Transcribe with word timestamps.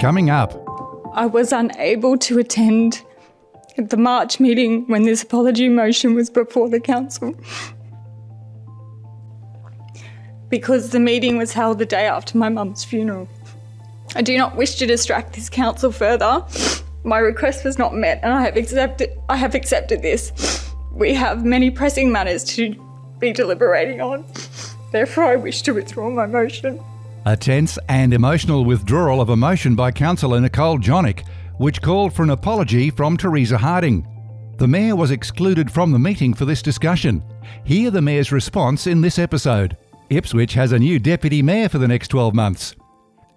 Coming 0.00 0.30
up, 0.30 0.54
I 1.12 1.26
was 1.26 1.52
unable 1.52 2.16
to 2.16 2.38
attend 2.38 3.02
the 3.76 3.98
March 3.98 4.40
meeting 4.40 4.88
when 4.88 5.02
this 5.02 5.22
apology 5.22 5.68
motion 5.68 6.14
was 6.14 6.30
before 6.30 6.70
the 6.70 6.80
council 6.80 7.34
because 10.48 10.88
the 10.88 11.00
meeting 11.00 11.36
was 11.36 11.52
held 11.52 11.78
the 11.78 11.84
day 11.84 12.06
after 12.06 12.38
my 12.38 12.48
mum's 12.48 12.82
funeral. 12.82 13.28
I 14.14 14.22
do 14.22 14.38
not 14.38 14.56
wish 14.56 14.76
to 14.76 14.86
distract 14.86 15.34
this 15.34 15.50
council 15.50 15.92
further. 15.92 16.46
My 17.04 17.18
request 17.18 17.62
was 17.62 17.76
not 17.76 17.94
met 17.94 18.20
and 18.22 18.32
I 18.32 18.40
have 18.40 18.56
accepted 18.56 19.10
I 19.28 19.36
have 19.36 19.54
accepted 19.54 20.00
this. 20.00 20.72
We 20.92 21.12
have 21.12 21.44
many 21.44 21.70
pressing 21.70 22.10
matters 22.10 22.42
to 22.54 22.74
be 23.18 23.32
deliberating 23.32 24.00
on. 24.00 24.24
Therefore 24.92 25.24
I 25.24 25.36
wish 25.36 25.60
to 25.62 25.74
withdraw 25.74 26.08
my 26.08 26.24
motion. 26.24 26.82
A 27.26 27.36
tense 27.36 27.78
and 27.90 28.14
emotional 28.14 28.64
withdrawal 28.64 29.20
of 29.20 29.28
emotion 29.28 29.74
by 29.74 29.90
Councillor 29.90 30.40
Nicole 30.40 30.78
Jonic, 30.78 31.24
which 31.58 31.82
called 31.82 32.14
for 32.14 32.22
an 32.22 32.30
apology 32.30 32.88
from 32.88 33.18
Teresa 33.18 33.58
Harding. 33.58 34.06
The 34.56 34.66
Mayor 34.66 34.96
was 34.96 35.10
excluded 35.10 35.70
from 35.70 35.92
the 35.92 35.98
meeting 35.98 36.32
for 36.32 36.46
this 36.46 36.62
discussion. 36.62 37.22
Hear 37.64 37.90
the 37.90 38.00
Mayor's 38.00 38.32
response 38.32 38.86
in 38.86 39.02
this 39.02 39.18
episode. 39.18 39.76
Ipswich 40.08 40.54
has 40.54 40.72
a 40.72 40.78
new 40.78 40.98
Deputy 40.98 41.42
Mayor 41.42 41.68
for 41.68 41.76
the 41.76 41.88
next 41.88 42.08
12 42.08 42.34
months. 42.34 42.74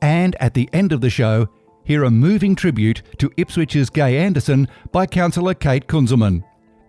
And 0.02 0.38
at 0.40 0.54
the 0.54 0.70
end 0.72 0.94
of 0.94 1.02
the 1.02 1.10
show, 1.10 1.50
hear 1.84 2.06
a 2.06 2.12
moving 2.12 2.56
tribute 2.56 3.02
to 3.18 3.32
Ipswich's 3.36 3.90
Gaye 3.90 4.18
Anderson 4.18 4.70
by 4.94 5.06
Councillor 5.06 5.56
Kate 5.56 5.88
Kunzelmann. 5.88 6.42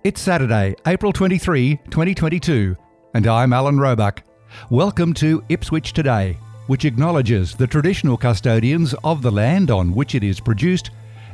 It's 0.04 0.20
Saturday, 0.20 0.76
April 0.86 1.12
23, 1.12 1.76
2022, 1.90 2.76
and 3.14 3.26
I'm 3.26 3.52
Alan 3.52 3.80
Roebuck. 3.80 4.22
Welcome 4.70 5.12
to 5.14 5.42
Ipswich 5.48 5.92
Today, 5.92 6.38
which 6.66 6.84
acknowledges 6.84 7.54
the 7.54 7.66
traditional 7.66 8.16
custodians 8.16 8.94
of 9.04 9.22
the 9.22 9.30
land 9.30 9.70
on 9.70 9.94
which 9.94 10.14
it 10.14 10.24
is 10.24 10.40
produced 10.40 10.90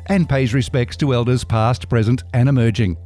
and 0.07 0.27
pays 0.27 0.53
respects 0.53 0.97
to 0.97 1.13
elders 1.13 1.43
past, 1.43 1.87
present, 1.89 2.23
and 2.33 2.49
emerging. 2.49 2.97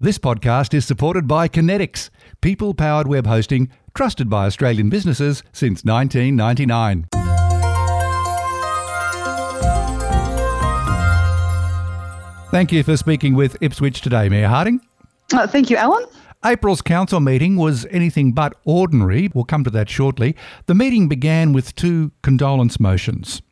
This 0.00 0.18
podcast 0.18 0.74
is 0.74 0.84
supported 0.84 1.26
by 1.26 1.48
Kinetics, 1.48 2.10
people 2.40 2.72
powered 2.72 3.08
web 3.08 3.26
hosting 3.26 3.68
trusted 3.94 4.30
by 4.30 4.46
Australian 4.46 4.88
businesses 4.88 5.42
since 5.52 5.84
1999. 5.84 7.08
Thank 12.50 12.72
you 12.72 12.82
for 12.82 12.96
speaking 12.96 13.34
with 13.34 13.56
Ipswich 13.60 14.00
today, 14.00 14.28
Mayor 14.28 14.46
Harding. 14.46 14.80
Uh, 15.32 15.46
thank 15.46 15.68
you, 15.68 15.76
Alan. 15.76 16.04
April's 16.44 16.82
council 16.82 17.20
meeting 17.20 17.56
was 17.56 17.86
anything 17.90 18.32
but 18.32 18.54
ordinary. 18.64 19.30
We'll 19.34 19.44
come 19.44 19.64
to 19.64 19.70
that 19.70 19.88
shortly. 19.88 20.36
The 20.66 20.74
meeting 20.74 21.08
began 21.08 21.52
with 21.52 21.74
two 21.74 22.12
condolence 22.22 22.78
motions. 22.78 23.42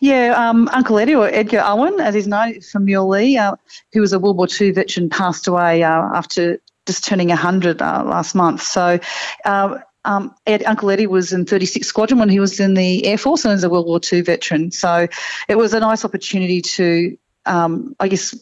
Yeah, 0.00 0.34
um, 0.36 0.68
Uncle 0.72 0.98
Eddie, 0.98 1.16
or 1.16 1.28
Edgar 1.28 1.62
Owen, 1.64 1.98
as 2.00 2.14
he's 2.14 2.28
known 2.28 2.60
from 2.60 2.86
Muirlea, 2.86 3.38
uh, 3.38 3.56
who 3.92 4.00
was 4.00 4.12
a 4.12 4.18
World 4.18 4.36
War 4.36 4.46
II 4.60 4.70
veteran, 4.70 5.10
passed 5.10 5.48
away 5.48 5.82
uh, 5.82 6.02
after 6.14 6.58
just 6.86 7.04
turning 7.04 7.28
100 7.28 7.82
uh, 7.82 8.04
last 8.06 8.34
month. 8.34 8.62
So, 8.62 9.00
uh, 9.44 9.78
um, 10.04 10.32
Ed, 10.46 10.62
Uncle 10.64 10.88
Eddie 10.90 11.08
was 11.08 11.32
in 11.32 11.44
36th 11.44 11.86
Squadron 11.86 12.20
when 12.20 12.28
he 12.28 12.38
was 12.38 12.60
in 12.60 12.74
the 12.74 13.04
Air 13.04 13.18
Force 13.18 13.44
and 13.44 13.52
is 13.52 13.64
a 13.64 13.68
World 13.68 13.86
War 13.86 14.00
II 14.12 14.20
veteran. 14.20 14.70
So, 14.70 15.08
it 15.48 15.56
was 15.56 15.74
a 15.74 15.80
nice 15.80 16.04
opportunity 16.04 16.62
to 16.62 17.18
um, 17.46 17.94
I 18.00 18.08
guess, 18.08 18.34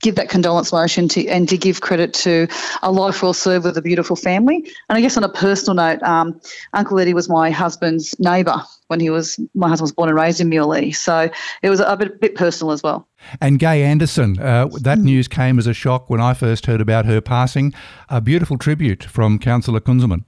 give 0.00 0.14
that 0.16 0.28
condolence 0.28 0.72
motion 0.72 1.08
to 1.08 1.28
and 1.28 1.48
to 1.48 1.56
give 1.56 1.80
credit 1.80 2.14
to 2.14 2.48
a 2.82 2.90
life 2.90 3.22
well 3.22 3.34
served 3.34 3.64
with 3.64 3.76
a 3.76 3.82
beautiful 3.82 4.16
family. 4.16 4.56
And 4.88 4.98
I 4.98 5.00
guess 5.00 5.16
on 5.16 5.24
a 5.24 5.28
personal 5.28 5.74
note, 5.74 6.02
um, 6.02 6.40
Uncle 6.72 6.98
Eddie 6.98 7.14
was 7.14 7.28
my 7.28 7.50
husband's 7.50 8.18
neighbour 8.18 8.62
when 8.88 9.00
he 9.00 9.10
was 9.10 9.38
my 9.54 9.68
husband 9.68 9.84
was 9.84 9.92
born 9.92 10.08
and 10.08 10.18
raised 10.18 10.40
in 10.40 10.50
Muirlea, 10.50 10.94
so 10.94 11.30
it 11.62 11.70
was 11.70 11.80
a 11.80 11.96
bit, 11.96 12.20
bit 12.20 12.34
personal 12.34 12.72
as 12.72 12.82
well. 12.82 13.08
And 13.40 13.58
Gaye 13.58 13.82
Anderson, 13.82 14.38
uh, 14.38 14.68
that 14.82 14.98
news 14.98 15.28
came 15.28 15.58
as 15.58 15.66
a 15.66 15.74
shock 15.74 16.10
when 16.10 16.20
I 16.20 16.34
first 16.34 16.66
heard 16.66 16.80
about 16.80 17.06
her 17.06 17.20
passing. 17.20 17.72
A 18.08 18.20
beautiful 18.20 18.58
tribute 18.58 19.04
from 19.04 19.38
Councillor 19.38 19.80
Kunzelmann. 19.80 20.24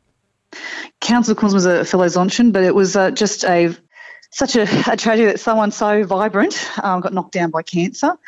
Councillor 1.01 1.35
Kunz 1.35 1.53
was 1.53 1.67
a 1.67 1.85
fellow 1.85 2.07
Zontian, 2.07 2.53
but 2.53 2.63
it 2.63 2.75
was 2.75 2.97
uh, 2.97 3.11
just 3.11 3.45
a 3.45 3.77
such 4.35 4.57
a, 4.57 4.63
a, 4.91 4.97
tragedy 4.97 5.27
that 5.27 5.39
someone 5.39 5.71
so 5.71 6.05
vibrant 6.05 6.69
um, 6.83 7.01
got 7.01 7.15
knocked 7.15 7.33
down 7.33 7.51
by 7.51 7.63
cancer. 7.63 8.19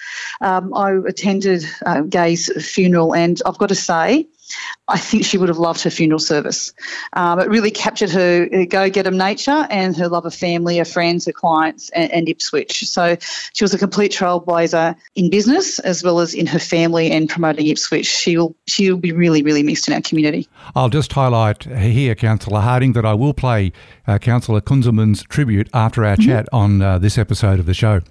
Um, 0.41 0.73
I 0.73 0.93
attended 1.07 1.65
uh, 1.85 2.03
Gaye's 2.03 2.47
funeral, 2.65 3.15
and 3.15 3.43
I've 3.45 3.59
got 3.59 3.71
to 3.71 3.75
say, 3.75 4.29
I 4.89 4.99
think 4.99 5.25
she 5.25 5.39
would 5.39 5.49
have 5.49 5.59
loved 5.59 5.83
her 5.83 5.91
funeral 5.91 6.19
service. 6.19 6.73
Um, 7.15 7.41
it 7.41 7.49
really 7.49 7.71
captured 7.71 8.11
her 8.11 8.47
go 8.67 8.89
get 8.89 9.07
'em 9.07 9.19
nature 9.19 9.67
and 9.71 9.97
her 9.97 10.09
love 10.09 10.27
of 10.27 10.35
family, 10.35 10.79
her 10.79 10.85
friends, 10.85 11.27
her 11.27 11.33
clients, 11.33 11.91
and, 11.91 12.11
and 12.13 12.29
Ipswich. 12.29 12.87
So 12.89 13.17
she 13.53 13.65
was 13.65 13.75
a 13.75 13.79
complete 13.79 14.13
trailblazer 14.13 14.95
in 15.15 15.31
business 15.31 15.79
as 15.81 16.05
well 16.05 16.21
as 16.21 16.35
in 16.35 16.47
her 16.47 16.59
family 16.59 17.11
and 17.11 17.29
promoting 17.29 17.67
Ipswich. 17.67 18.07
She'll 18.07 18.55
she'll 18.67 18.97
be 18.97 19.13
really 19.13 19.43
really 19.43 19.63
missed 19.63 19.89
in 19.89 19.95
our 19.95 20.01
community. 20.01 20.49
I'll 20.75 20.89
just 20.89 21.13
highlight 21.13 21.65
here, 21.65 22.15
Councillor 22.15 22.61
Harding, 22.61 22.93
that 22.93 23.05
I 23.05 23.15
will 23.15 23.35
play 23.35 23.73
uh, 24.07 24.19
Councillor 24.19 24.61
Kunzelmann's 24.61 25.23
tribute 25.25 25.69
after 25.75 26.05
our 26.05 26.17
mm-hmm. 26.17 26.29
chat 26.29 26.49
on 26.53 26.83
uh, 26.83 26.99
this 26.99 27.19
episode 27.19 27.59
of 27.59 27.67
the 27.67 27.75
show. 27.75 28.03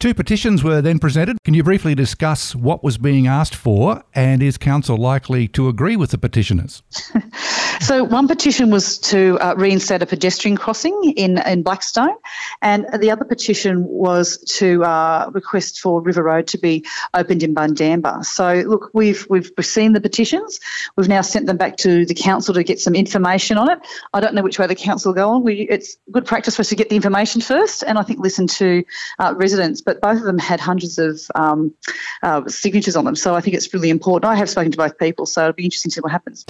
Two 0.00 0.14
petitions 0.14 0.64
were 0.64 0.80
then 0.80 0.98
presented. 0.98 1.36
Can 1.44 1.52
you 1.52 1.62
briefly 1.62 1.94
discuss 1.94 2.54
what 2.54 2.82
was 2.82 2.96
being 2.96 3.26
asked 3.26 3.54
for 3.54 4.02
and 4.14 4.42
is 4.42 4.56
Council 4.56 4.96
likely 4.96 5.46
to 5.48 5.68
agree 5.68 5.94
with 5.94 6.10
the 6.10 6.16
petitioners? 6.16 6.82
so, 7.80 8.04
one 8.04 8.28
petition 8.28 8.70
was 8.70 8.98
to 8.98 9.38
uh, 9.40 9.54
reinstate 9.56 10.02
a 10.02 10.06
pedestrian 10.06 10.56
crossing 10.56 11.14
in, 11.16 11.38
in 11.38 11.62
Blackstone, 11.62 12.16
and 12.62 12.86
the 12.98 13.10
other 13.10 13.24
petition 13.24 13.84
was 13.86 14.38
to 14.58 14.84
uh, 14.84 15.30
request 15.32 15.80
for 15.80 16.00
River 16.00 16.22
Road 16.22 16.46
to 16.48 16.58
be 16.58 16.84
opened 17.14 17.42
in 17.42 17.54
Bundamba. 17.54 18.24
So, 18.24 18.62
look, 18.66 18.90
we've, 18.92 19.26
we've 19.30 19.50
seen 19.60 19.92
the 19.92 20.00
petitions. 20.00 20.60
We've 20.96 21.08
now 21.08 21.22
sent 21.22 21.46
them 21.46 21.56
back 21.56 21.76
to 21.78 22.04
the 22.04 22.14
Council 22.14 22.54
to 22.54 22.62
get 22.62 22.80
some 22.80 22.94
information 22.94 23.58
on 23.58 23.70
it. 23.70 23.78
I 24.12 24.20
don't 24.20 24.34
know 24.34 24.42
which 24.42 24.58
way 24.58 24.66
the 24.66 24.74
Council 24.74 25.10
will 25.10 25.16
go 25.16 25.30
on. 25.30 25.42
We, 25.42 25.62
it's 25.62 25.96
good 26.10 26.26
practice 26.26 26.56
for 26.56 26.60
us 26.60 26.68
to 26.68 26.76
get 26.76 26.88
the 26.88 26.96
information 26.96 27.40
first 27.40 27.82
and 27.82 27.98
I 27.98 28.02
think 28.02 28.20
listen 28.20 28.46
to 28.46 28.84
uh, 29.18 29.34
residents 29.36 29.80
but 29.80 30.00
both 30.00 30.18
of 30.18 30.24
them 30.24 30.38
had 30.38 30.60
hundreds 30.60 30.98
of 30.98 31.20
um, 31.34 31.74
uh, 32.22 32.46
signatures 32.48 32.96
on 32.96 33.04
them. 33.04 33.16
So 33.16 33.34
I 33.34 33.40
think 33.40 33.56
it's 33.56 33.72
really 33.72 33.90
important. 33.90 34.30
I 34.30 34.36
have 34.36 34.50
spoken 34.50 34.72
to 34.72 34.78
both 34.78 34.98
people, 34.98 35.26
so 35.26 35.42
it'll 35.42 35.52
be 35.52 35.64
interesting 35.64 35.90
to 35.90 35.94
see 35.94 36.00
what 36.00 36.12
happens. 36.12 36.44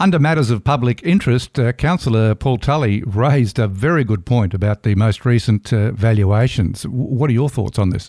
Under 0.00 0.20
matters 0.20 0.50
of 0.50 0.62
public 0.62 1.02
interest, 1.02 1.58
uh, 1.58 1.72
Councillor 1.72 2.36
Paul 2.36 2.58
Tully 2.58 3.02
raised 3.02 3.58
a 3.58 3.66
very 3.66 4.04
good 4.04 4.24
point 4.24 4.54
about 4.54 4.84
the 4.84 4.94
most 4.94 5.24
recent 5.24 5.72
uh, 5.72 5.90
valuations. 5.90 6.84
What 6.84 7.30
are 7.30 7.32
your 7.32 7.48
thoughts 7.48 7.80
on 7.80 7.90
this? 7.90 8.08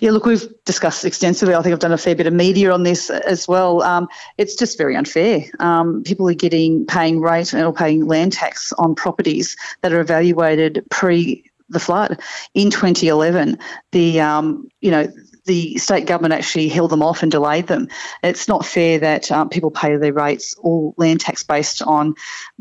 Yeah, 0.00 0.10
look, 0.10 0.26
we've 0.26 0.46
discussed 0.66 1.06
extensively. 1.06 1.54
I 1.54 1.62
think 1.62 1.72
I've 1.72 1.78
done 1.78 1.92
a 1.92 1.98
fair 1.98 2.14
bit 2.14 2.26
of 2.26 2.34
media 2.34 2.70
on 2.70 2.82
this 2.82 3.08
as 3.08 3.48
well. 3.48 3.82
Um, 3.82 4.08
it's 4.36 4.54
just 4.54 4.76
very 4.76 4.94
unfair. 4.94 5.46
Um, 5.58 6.02
people 6.02 6.28
are 6.28 6.34
getting 6.34 6.84
paying 6.84 7.18
rate 7.18 7.54
or 7.54 7.72
paying 7.72 8.06
land 8.06 8.34
tax 8.34 8.70
on 8.74 8.94
properties 8.94 9.56
that 9.80 9.92
are 9.92 10.00
evaluated 10.00 10.84
pre 10.90 11.50
the 11.70 11.80
flood 11.80 12.20
in 12.52 12.70
2011. 12.70 13.58
The 13.92 14.20
um, 14.20 14.68
you 14.80 14.90
know 14.90 15.08
the 15.46 15.76
state 15.76 16.06
government 16.06 16.34
actually 16.34 16.68
held 16.68 16.90
them 16.90 17.02
off 17.02 17.22
and 17.22 17.30
delayed 17.30 17.66
them. 17.66 17.88
It's 18.22 18.48
not 18.48 18.64
fair 18.64 18.98
that 18.98 19.30
um, 19.30 19.48
people 19.48 19.70
pay 19.70 19.96
their 19.96 20.12
rates 20.12 20.54
or 20.58 20.94
land 20.96 21.20
tax 21.20 21.42
based 21.42 21.82
on 21.82 22.14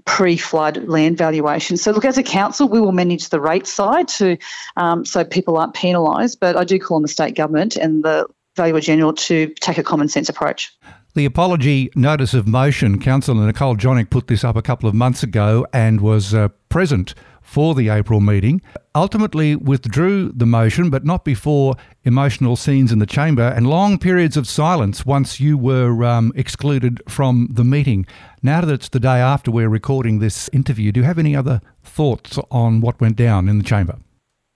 pre-flood 0.06 0.88
land 0.88 1.18
valuation. 1.18 1.77
So 1.77 1.91
look, 1.91 2.06
as 2.06 2.18
a 2.18 2.24
council, 2.24 2.68
we 2.68 2.81
will 2.81 2.91
manage 2.91 3.30
the 3.30 3.39
rate 3.39 3.68
side 3.68 4.07
to 4.09 4.38
um, 4.75 5.06
so 5.06 5.24
people 5.24 5.57
aren't 5.57 5.74
penalised. 5.74 6.39
But 6.39 6.57
I 6.57 6.63
do 6.63 6.80
call 6.80 6.97
on 6.97 7.01
the 7.01 7.07
state 7.07 7.35
government 7.35 7.75
and 7.75 8.03
the 8.03 8.27
Valuer 8.56 8.81
General 8.81 9.13
to 9.13 9.47
take 9.62 9.77
a 9.77 9.83
common 9.83 10.07
sense 10.07 10.30
approach. 10.30 10.71
The 11.15 11.25
apology 11.25 11.91
notice 11.95 12.33
of 12.33 12.47
motion, 12.47 13.00
Councillor 13.00 13.45
Nicole 13.45 13.75
Jonic 13.75 14.09
put 14.09 14.27
this 14.27 14.44
up 14.44 14.56
a 14.56 14.63
couple 14.63 14.89
of 14.89 14.95
months 14.95 15.21
ago 15.21 15.65
and 15.71 16.01
was 16.01 16.33
uh, 16.33 16.47
present 16.69 17.13
for 17.44 17.75
the 17.75 17.89
April 17.89 18.19
meeting, 18.19 18.62
ultimately 18.95 19.56
withdrew 19.56 20.31
the 20.35 20.45
motion, 20.45 20.89
but 20.89 21.06
not 21.06 21.24
before 21.24 21.75
emotional 22.04 22.56
scenes 22.56 22.92
in 22.92 23.00
the 23.00 23.06
chamber 23.06 23.54
and 23.56 23.68
long 23.68 23.98
periods 23.98 24.36
of 24.38 24.48
silence 24.48 25.06
once 25.06 25.40
you 25.40 25.58
were 25.58 26.04
um, 26.04 26.32
excluded 26.36 27.02
from 27.08 27.48
the 27.52 27.64
meeting. 27.64 28.06
Now 28.42 28.62
that 28.62 28.74
it's 28.74 28.90
the 28.90 29.00
day 29.00 29.20
after 29.20 29.52
we're 29.52 29.70
recording 29.70 30.20
this 30.20 30.50
interview, 30.52 30.92
do 30.92 31.00
you 31.00 31.06
have 31.06 31.20
any 31.20 31.36
other 31.36 31.62
thoughts 31.84 32.38
on 32.52 32.82
what 32.82 33.00
went 33.00 33.16
down 33.16 33.48
in 33.48 33.58
the 33.58 33.64
chamber? 33.64 33.98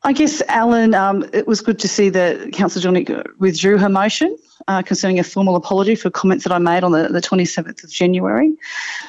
I 0.04 0.14
guess, 0.14 0.42
Alan, 0.48 0.94
um, 0.94 1.26
it 1.34 1.48
was 1.48 1.60
good 1.60 1.80
to 1.80 1.88
see 1.88 2.10
that 2.10 2.54
Councillor 2.54 2.84
Jonic 2.84 3.10
withdrew 3.40 3.78
her 3.78 3.90
motion 3.90 4.38
uh, 4.68 4.82
concerning 4.82 5.20
a 5.20 5.24
formal 5.24 5.56
apology 5.56 5.96
for 5.96 6.10
comments 6.10 6.44
that 6.44 6.54
I 6.54 6.60
made 6.60 6.84
on 6.84 6.92
the, 6.92 7.08
the 7.08 7.22
27th 7.22 7.84
of 7.84 7.90
January. 7.90 8.54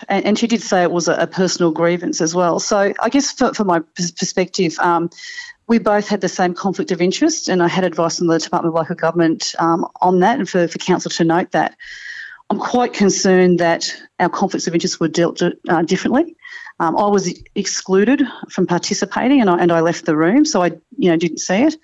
And, 0.08 0.25
and 0.25 0.38
she 0.38 0.46
did 0.46 0.62
say 0.62 0.82
it 0.82 0.90
was 0.90 1.06
a, 1.08 1.14
a, 1.14 1.26
personal 1.26 1.70
grievance 1.73 2.20
as 2.20 2.35
well. 2.35 2.58
So 2.58 2.93
I 3.00 3.08
guess 3.11 3.32
for, 3.32 3.52
for 3.55 3.64
my 3.64 3.81
perspective, 4.19 4.79
um, 4.79 5.11
we 5.68 5.78
both 5.78 6.08
had 6.08 6.22
the 6.22 6.28
same 6.28 6.54
conflict 6.54 6.90
of 6.90 7.00
interest, 7.00 7.48
and 7.48 7.62
I 7.62 7.68
had 7.68 7.84
advice 7.84 8.18
from 8.18 8.26
the 8.26 8.38
Department 8.38 8.74
of 8.74 8.80
Local 8.80 8.96
Government 8.96 9.54
um, 9.58 9.86
on 10.00 10.20
that, 10.20 10.38
and 10.38 10.48
for, 10.48 10.66
for 10.66 10.78
Council 10.78 11.10
to 11.10 11.24
note 11.24 11.52
that. 11.52 11.76
I'm 12.50 12.58
quite 12.58 12.94
concerned 12.94 13.58
that 13.58 13.94
our 14.18 14.30
conflicts 14.30 14.66
of 14.66 14.72
interest 14.72 14.98
were 14.98 15.08
dealt 15.08 15.42
uh, 15.42 15.82
differently. 15.82 16.34
Um, 16.80 16.96
I 16.96 17.06
was 17.08 17.38
excluded 17.54 18.22
from 18.48 18.66
participating, 18.66 19.42
and 19.42 19.50
I, 19.50 19.58
and 19.58 19.70
I 19.70 19.80
left 19.80 20.06
the 20.06 20.16
room, 20.16 20.46
so 20.46 20.62
I 20.62 20.68
you 20.96 21.10
know 21.10 21.16
didn't 21.18 21.40
see 21.40 21.64
it. 21.64 21.76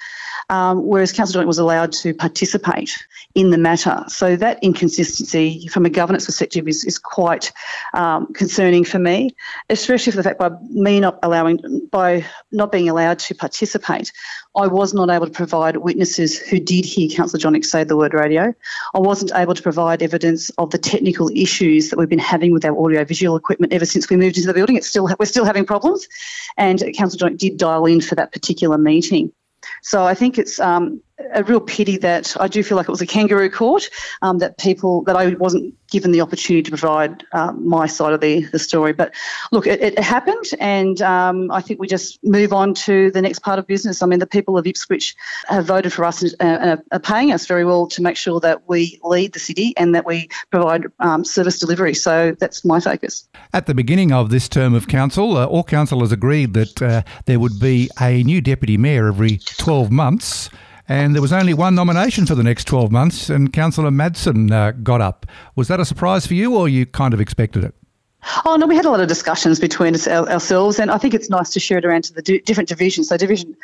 Um, 0.51 0.87
whereas 0.87 1.13
Councillor 1.13 1.41
Jonic 1.41 1.49
was 1.49 1.59
allowed 1.59 1.93
to 1.93 2.15
participate 2.15 2.97
in 3.35 3.51
the 3.51 3.59
matter. 3.59 4.05
So 4.09 4.37
that 4.37 4.63
inconsistency, 4.63 5.67
from 5.69 5.87
a 5.87 5.91
governance 5.91 6.27
perspective, 6.27 6.69
is, 6.69 6.85
is 6.85 6.99
quite 6.99 7.51
um, 7.95 8.33
concerning 8.33 8.85
for 8.85 8.99
me, 8.99 9.35
especially 9.71 10.13
for 10.13 10.19
the 10.19 10.23
fact 10.23 10.39
by 10.39 10.51
me 10.71 11.01
not 11.01 11.19
allowing, 11.23 11.89
by 11.91 12.25
not 12.53 12.71
being 12.71 12.89
allowed 12.89 13.19
to 13.21 13.35
participate, 13.35 14.13
I 14.57 14.69
was 14.69 14.95
not 14.95 15.11
able 15.11 15.27
to 15.27 15.33
provide 15.33 15.79
witnesses 15.79 16.39
who 16.39 16.61
did 16.61 16.85
hear 16.85 17.09
Councillor 17.09 17.41
Jonic 17.41 17.65
say 17.65 17.83
the 17.83 17.97
word 17.97 18.15
radio. 18.15 18.55
I 18.95 18.99
wasn't 18.99 19.33
able 19.35 19.55
to 19.55 19.63
provide 19.63 20.03
evidence 20.03 20.51
of 20.51 20.71
the 20.71 20.79
technical 20.79 21.29
issues 21.35 21.91
that 21.91 21.99
we've 21.99 22.09
been 22.09 22.19
having 22.21 22.53
with 22.53 22.65
our 22.65 22.79
audio-visual 22.79 23.37
equipment 23.37 23.73
ever 23.73 23.85
since 23.85 24.09
we 24.09 24.17
moved 24.17 24.37
into 24.37 24.47
the 24.47 24.55
building. 24.55 24.77
It's 24.77 24.89
still 24.89 25.09
we're 25.19 25.27
still 25.27 25.45
having 25.45 25.65
problems, 25.65 26.07
and 26.57 26.83
Councillor 26.97 27.31
Jonic 27.31 27.39
did 27.39 27.57
dial 27.57 27.87
in 27.87 28.01
for 28.01 28.15
that 28.15 28.33
particular 28.33 28.79
meeting. 28.79 29.33
So 29.83 30.05
I 30.05 30.15
think 30.15 30.39
it's 30.39 30.61
um, 30.61 31.03
a 31.33 31.43
real 31.45 31.61
pity 31.61 31.97
that 31.99 32.37
I 32.41 32.49
do 32.49 32.63
feel 32.63 32.77
like 32.77 32.89
it 32.89 32.93
was 32.93 33.03
a 33.03 33.07
kangaroo 33.07 33.51
court 33.51 33.89
um, 34.23 34.39
that 34.39 34.59
people 34.59 35.03
that 35.05 35.17
I 35.17 35.35
wasn't 35.35 35.75
given 35.95 36.11
the 36.11 36.21
opportunity 36.21 36.61
to 36.61 36.71
provide 36.71 37.25
uh, 37.31 37.53
my 37.53 37.87
side 37.87 38.13
of 38.13 38.21
the, 38.21 38.41
the 38.47 38.59
story. 38.59 38.93
But 38.93 39.15
look, 39.53 39.65
it, 39.65 39.81
it 39.81 39.97
happened, 40.01 40.47
and 40.59 41.01
um, 41.03 41.53
I 41.53 41.61
think 41.61 41.79
we 41.79 41.87
just 41.87 42.19
move 42.25 42.53
on 42.53 42.75
to 42.87 43.13
the 43.13 43.23
next 43.23 43.43
part 43.43 43.61
of 43.61 43.67
business. 43.69 44.03
I 44.03 44.07
mean, 44.07 44.19
the 44.19 44.27
people 44.27 44.59
of 44.59 44.67
Ipswich 44.67 45.15
have 45.47 45.67
voted 45.67 45.93
for 45.93 46.05
us 46.05 46.21
and, 46.21 46.35
and 46.41 46.83
are 46.91 46.99
paying 46.99 47.31
us 47.31 47.47
very 47.47 47.65
well 47.65 47.87
to 47.87 48.03
make 48.03 48.17
sure 48.17 48.41
that 48.41 48.69
we 48.69 48.99
lead 49.05 49.35
the 49.35 49.39
city 49.39 49.73
and 49.77 49.95
that 49.95 50.05
we 50.05 50.29
provide 50.51 50.87
um, 50.99 51.25
service 51.25 51.61
delivery. 51.61 51.95
So 51.95 52.35
that's 52.41 52.65
my 52.65 52.81
focus. 52.81 53.29
At 53.53 53.67
the 53.67 53.75
beginning 53.75 54.11
of 54.11 54.31
this 54.31 54.49
term 54.49 54.75
of 54.75 54.89
council, 54.89 55.37
uh, 55.37 55.47
all 55.47 55.63
councillors 55.63 56.11
agreed 56.11 56.55
that 56.55 56.83
uh, 56.83 57.03
there 57.27 57.39
would 57.39 57.61
be 57.61 57.89
a 58.01 58.25
new 58.25 58.41
deputy 58.41 58.77
mayor 58.77 59.07
every 59.07 59.39
12 59.39 59.93
months 59.93 60.51
and 60.89 61.15
there 61.15 61.23
was 61.23 61.33
only 61.33 61.55
one 61.55 61.75
nomination 61.75 62.27
for 62.27 62.35
the 62.35 62.43
next 62.43 62.65
12 62.65 62.93
months, 62.93 63.31
and 63.31 63.53
Councillor 63.53 63.91
Madsen 63.91 64.51
uh, 64.53 64.73
got 64.73 65.01
up. 65.01 65.27
Was 65.57 65.69
that 65.69 65.81
a 65.81 65.85
surprise 65.85 66.27
for 66.27 66.35
you, 66.35 66.55
or 66.57 66.69
you 66.69 66.87
kind 66.87 67.15
of 67.15 67.21
expected 67.21 67.65
it? 67.65 67.75
Oh 68.45 68.57
no, 68.57 68.67
we 68.67 68.77
had 68.77 68.85
a 68.85 68.91
lot 68.91 69.01
of 69.01 69.09
discussions 69.09 69.61
between 69.61 69.95
us, 69.95 70.09
ourselves, 70.09 70.79
and 70.79 70.91
I 70.91 70.99
think 70.99 71.15
it's 71.15 71.29
nice 71.29 71.51
to 71.51 71.61
share 71.61 71.79
it 71.79 71.85
around 71.85 72.05
to 72.05 72.15
the 72.15 72.23
different 72.23 72.69
divisions. 72.69 73.09
So 73.09 73.17
Division 73.17 73.57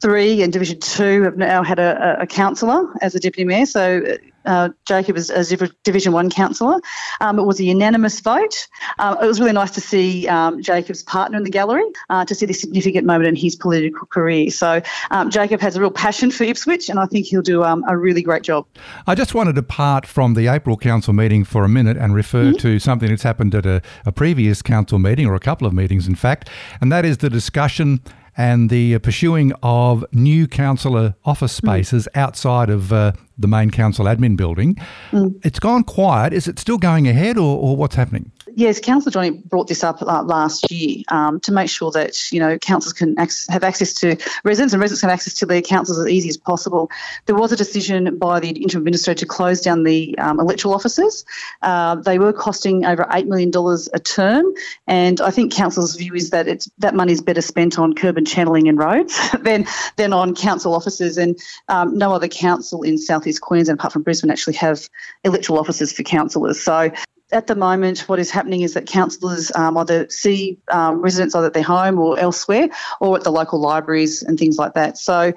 Three 0.00 0.42
and 0.42 0.52
Division 0.52 0.78
Two 0.78 1.22
have 1.22 1.36
now 1.36 1.62
had 1.62 1.78
a, 1.78 2.16
a 2.20 2.26
councillor 2.26 2.86
as 3.02 3.14
a 3.14 3.20
deputy 3.20 3.44
mayor. 3.44 3.66
So 3.66 4.02
uh, 4.48 4.70
Jacob 4.86 5.16
as, 5.16 5.30
as 5.30 5.54
Division 5.84 6.12
One 6.12 6.30
councillor. 6.30 6.80
Um, 7.20 7.38
it 7.38 7.44
was 7.44 7.60
a 7.60 7.64
unanimous 7.64 8.20
vote. 8.20 8.66
Um, 8.98 9.16
it 9.22 9.26
was 9.26 9.38
really 9.40 9.52
nice 9.52 9.70
to 9.72 9.80
see 9.80 10.26
um, 10.28 10.62
Jacob's 10.62 11.02
partner 11.02 11.38
in 11.38 11.44
the 11.44 11.50
gallery 11.50 11.84
uh, 12.10 12.24
to 12.24 12.34
see 12.34 12.46
this 12.46 12.60
significant 12.60 13.06
moment 13.06 13.28
in 13.28 13.36
his 13.36 13.54
political 13.54 14.06
career. 14.06 14.50
So 14.50 14.82
um, 15.10 15.30
Jacob 15.30 15.60
has 15.60 15.76
a 15.76 15.80
real 15.80 15.90
passion 15.90 16.30
for 16.30 16.44
Ipswich, 16.44 16.88
and 16.88 16.98
I 16.98 17.06
think 17.06 17.26
he'll 17.26 17.42
do 17.42 17.62
um, 17.62 17.84
a 17.88 17.96
really 17.96 18.22
great 18.22 18.42
job. 18.42 18.66
I 19.06 19.14
just 19.14 19.34
wanted 19.34 19.54
to 19.56 19.62
part 19.62 20.06
from 20.06 20.34
the 20.34 20.48
April 20.48 20.76
council 20.76 21.12
meeting 21.12 21.44
for 21.44 21.62
a 21.64 21.68
minute 21.68 21.96
and 21.96 22.14
refer 22.14 22.46
mm-hmm. 22.46 22.58
to 22.58 22.78
something 22.78 23.10
that's 23.10 23.22
happened 23.22 23.54
at 23.54 23.66
a, 23.66 23.82
a 24.06 24.12
previous 24.12 24.62
council 24.62 24.98
meeting, 24.98 25.26
or 25.26 25.34
a 25.34 25.40
couple 25.40 25.66
of 25.66 25.72
meetings, 25.72 26.08
in 26.08 26.14
fact, 26.14 26.48
and 26.80 26.90
that 26.90 27.04
is 27.04 27.18
the 27.18 27.30
discussion 27.30 28.00
and 28.36 28.70
the 28.70 28.94
uh, 28.94 28.98
pursuing 29.00 29.52
of 29.62 30.04
new 30.12 30.46
councillor 30.46 31.16
office 31.24 31.54
mm. 31.54 31.64
spaces 31.64 32.08
outside 32.14 32.70
of 32.70 32.92
uh, 32.92 33.12
the 33.38 33.48
main 33.48 33.70
council 33.70 34.06
admin 34.06 34.36
building. 34.36 34.76
Mm. 35.12 35.40
It's 35.44 35.60
gone 35.60 35.84
quiet. 35.84 36.32
Is 36.32 36.48
it 36.48 36.58
still 36.58 36.78
going 36.78 37.06
ahead 37.06 37.38
or, 37.38 37.58
or 37.58 37.76
what's 37.76 37.94
happening? 37.94 38.32
Yes, 38.58 38.80
Councillor 38.80 39.12
Johnny 39.12 39.30
brought 39.30 39.68
this 39.68 39.84
up 39.84 40.02
uh, 40.02 40.22
last 40.24 40.68
year 40.70 41.04
um, 41.08 41.38
to 41.40 41.52
make 41.52 41.70
sure 41.70 41.92
that 41.92 42.32
you 42.32 42.40
know 42.40 42.58
councils 42.58 42.92
can 42.92 43.16
have 43.16 43.62
access 43.62 43.92
to 43.94 44.16
residents 44.42 44.74
and 44.74 44.80
residents 44.80 45.00
can 45.00 45.10
have 45.10 45.16
access 45.16 45.34
to 45.34 45.46
their 45.46 45.62
councils 45.62 45.96
as 45.96 46.08
easy 46.08 46.28
as 46.28 46.36
possible. 46.36 46.90
There 47.26 47.36
was 47.36 47.52
a 47.52 47.56
decision 47.56 48.18
by 48.18 48.40
the 48.40 48.50
interim 48.50 48.82
minister 48.82 49.14
to 49.14 49.26
close 49.26 49.60
down 49.60 49.84
the 49.84 50.18
um, 50.18 50.40
electoral 50.40 50.74
offices. 50.74 51.24
Uh, 51.62 51.96
they 51.96 52.18
were 52.18 52.32
costing 52.32 52.84
over 52.84 53.06
eight 53.12 53.28
million 53.28 53.52
dollars 53.52 53.88
a 53.94 54.00
term, 54.00 54.44
and 54.88 55.20
I 55.20 55.30
think 55.30 55.52
council's 55.52 55.94
view 55.94 56.14
is 56.14 56.30
that 56.30 56.48
it's 56.48 56.68
that 56.78 56.96
money 56.96 57.12
is 57.12 57.20
better 57.20 57.42
spent 57.42 57.78
on 57.78 57.94
curb 57.94 58.16
and 58.16 58.26
channeling 58.26 58.68
and 58.68 58.76
roads 58.76 59.16
than 59.40 59.66
than 59.94 60.12
on 60.12 60.34
council 60.34 60.74
offices. 60.74 61.16
And 61.16 61.38
um, 61.68 61.96
no 61.96 62.12
other 62.12 62.28
council 62.28 62.82
in 62.82 62.98
southeast 63.28 63.40
Queensland, 63.42 63.78
apart 63.78 63.92
from 63.92 64.02
Brisbane, 64.02 64.30
actually 64.30 64.54
have 64.54 64.88
electoral 65.24 65.58
offices 65.58 65.92
for 65.92 66.02
councillors. 66.02 66.60
So 66.60 66.90
at 67.30 67.46
the 67.46 67.54
moment, 67.54 68.08
what 68.08 68.18
is 68.18 68.30
happening 68.30 68.62
is 68.62 68.72
that 68.72 68.86
councillors 68.86 69.52
um, 69.54 69.76
either 69.76 70.08
see 70.08 70.58
um, 70.70 71.02
residents 71.02 71.34
either 71.34 71.48
at 71.48 71.52
their 71.52 71.62
home 71.62 71.98
or 71.98 72.18
elsewhere, 72.18 72.70
or 73.00 73.18
at 73.18 73.24
the 73.24 73.30
local 73.30 73.60
libraries 73.60 74.22
and 74.22 74.38
things 74.38 74.56
like 74.56 74.72
that. 74.74 74.96
So, 74.96 75.34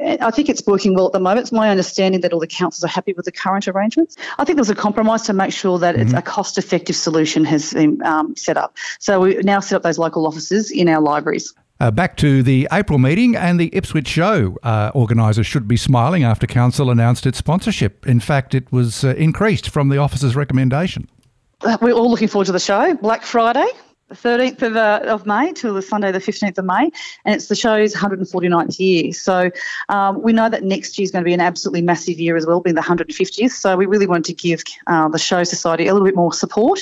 I 0.00 0.30
think 0.30 0.48
it's 0.48 0.66
working 0.66 0.94
well 0.94 1.06
at 1.06 1.12
the 1.12 1.20
moment. 1.20 1.40
It's 1.40 1.52
my 1.52 1.70
understanding 1.70 2.22
that 2.22 2.32
all 2.32 2.40
the 2.40 2.48
councils 2.48 2.82
are 2.82 2.88
happy 2.88 3.12
with 3.12 3.26
the 3.26 3.32
current 3.32 3.68
arrangements. 3.68 4.16
I 4.38 4.44
think 4.44 4.56
there's 4.56 4.70
a 4.70 4.74
compromise 4.74 5.22
to 5.24 5.34
make 5.34 5.52
sure 5.52 5.78
that 5.78 5.94
mm-hmm. 5.94 6.02
it's 6.02 6.12
a 6.14 6.22
cost-effective 6.22 6.96
solution 6.96 7.44
has 7.44 7.74
been 7.74 8.02
um, 8.02 8.34
set 8.34 8.56
up. 8.56 8.76
So 8.98 9.20
we 9.20 9.34
now 9.42 9.60
set 9.60 9.76
up 9.76 9.82
those 9.82 9.98
local 9.98 10.26
offices 10.26 10.72
in 10.72 10.88
our 10.88 11.00
libraries. 11.00 11.54
Uh, 11.80 11.90
back 11.90 12.16
to 12.16 12.42
the 12.42 12.68
April 12.72 12.98
meeting 12.98 13.34
and 13.34 13.58
the 13.58 13.74
Ipswich 13.74 14.08
show. 14.08 14.56
Uh, 14.62 14.90
organisers 14.94 15.46
should 15.46 15.66
be 15.66 15.76
smiling 15.76 16.22
after 16.22 16.46
Council 16.46 16.90
announced 16.90 17.26
its 17.26 17.38
sponsorship. 17.38 18.06
In 18.06 18.20
fact, 18.20 18.54
it 18.54 18.70
was 18.72 19.04
uh, 19.04 19.08
increased 19.16 19.68
from 19.68 19.88
the 19.88 19.98
office's 19.98 20.36
recommendation 20.36 21.08
we're 21.80 21.92
all 21.92 22.10
looking 22.10 22.28
forward 22.28 22.46
to 22.46 22.52
the 22.52 22.60
show. 22.60 22.94
Black 22.94 23.22
Friday, 23.22 23.66
the 24.08 24.14
13th 24.14 24.62
of, 24.62 24.76
uh, 24.76 25.00
of 25.04 25.26
May 25.26 25.52
till 25.52 25.74
the 25.74 25.82
Sunday, 25.82 26.12
the 26.12 26.18
15th 26.18 26.58
of 26.58 26.64
May, 26.64 26.90
and 27.24 27.34
it's 27.34 27.48
the 27.48 27.54
show's 27.54 27.94
149th 27.94 28.78
year. 28.78 29.12
So 29.12 29.50
um, 29.88 30.22
we 30.22 30.32
know 30.32 30.48
that 30.48 30.62
next 30.62 30.98
year 30.98 31.04
is 31.04 31.10
going 31.10 31.24
to 31.24 31.28
be 31.28 31.32
an 31.32 31.40
absolutely 31.40 31.82
massive 31.82 32.18
year 32.18 32.36
as 32.36 32.46
well, 32.46 32.60
being 32.60 32.76
the 32.76 32.82
150th. 32.82 33.50
So 33.50 33.76
we 33.76 33.86
really 33.86 34.06
want 34.06 34.24
to 34.26 34.34
give 34.34 34.62
uh, 34.86 35.08
the 35.08 35.18
Show 35.18 35.44
Society 35.44 35.86
a 35.86 35.92
little 35.94 36.06
bit 36.06 36.16
more 36.16 36.32
support 36.32 36.80